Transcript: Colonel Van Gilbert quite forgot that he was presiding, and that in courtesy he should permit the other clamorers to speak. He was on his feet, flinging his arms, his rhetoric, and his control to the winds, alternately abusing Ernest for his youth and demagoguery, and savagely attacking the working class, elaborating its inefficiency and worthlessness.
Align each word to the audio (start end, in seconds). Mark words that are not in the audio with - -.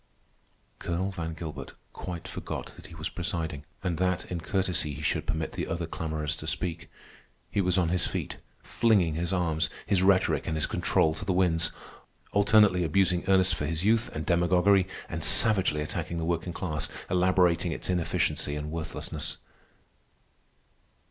Colonel 0.79 1.11
Van 1.11 1.35
Gilbert 1.35 1.73
quite 1.93 2.27
forgot 2.27 2.75
that 2.75 2.87
he 2.87 2.95
was 2.95 3.07
presiding, 3.07 3.65
and 3.83 3.99
that 3.99 4.25
in 4.31 4.41
courtesy 4.41 4.93
he 4.95 5.03
should 5.03 5.27
permit 5.27 5.51
the 5.51 5.67
other 5.67 5.85
clamorers 5.85 6.35
to 6.37 6.47
speak. 6.47 6.89
He 7.51 7.61
was 7.61 7.77
on 7.77 7.89
his 7.89 8.07
feet, 8.07 8.37
flinging 8.63 9.13
his 9.13 9.31
arms, 9.31 9.69
his 9.85 10.01
rhetoric, 10.01 10.47
and 10.47 10.55
his 10.57 10.65
control 10.65 11.13
to 11.13 11.23
the 11.23 11.31
winds, 11.33 11.71
alternately 12.31 12.83
abusing 12.83 13.25
Ernest 13.27 13.53
for 13.53 13.67
his 13.67 13.85
youth 13.85 14.09
and 14.15 14.25
demagoguery, 14.25 14.87
and 15.07 15.23
savagely 15.23 15.81
attacking 15.81 16.17
the 16.17 16.25
working 16.25 16.51
class, 16.51 16.89
elaborating 17.07 17.71
its 17.71 17.87
inefficiency 17.87 18.55
and 18.55 18.71
worthlessness. 18.71 19.37